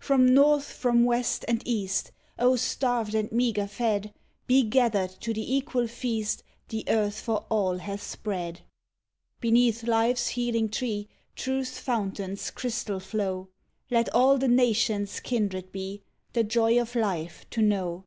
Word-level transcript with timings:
IV 0.00 0.04
From 0.06 0.32
North, 0.34 0.72
from 0.72 1.04
West, 1.04 1.44
and 1.46 1.60
East, 1.68 2.10
O 2.38 2.56
starved 2.56 3.14
and 3.14 3.30
meagre 3.30 3.66
fed! 3.66 4.14
Be 4.46 4.62
gathered 4.62 5.10
to 5.20 5.34
the 5.34 5.54
equal 5.54 5.86
feast 5.86 6.42
The 6.70 6.84
earth 6.88 7.20
for 7.20 7.44
all 7.50 7.76
hath 7.76 8.00
spread. 8.02 8.60
V 8.60 8.62
Beneath 9.42 9.82
Life's 9.82 10.28
healing 10.28 10.70
tree, 10.70 11.08
Truth's 11.34 11.78
fountain's 11.78 12.50
crystal 12.50 13.00
flow, 13.00 13.50
Let 13.90 14.08
all 14.14 14.38
the 14.38 14.48
Nations 14.48 15.20
kindred 15.20 15.72
be 15.72 16.00
The 16.32 16.42
joy 16.44 16.80
of 16.80 16.94
life 16.94 17.44
to 17.50 17.60
know. 17.60 18.04